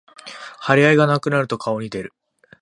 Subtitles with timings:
[0.59, 2.11] 張り合いがなくなると顔に出る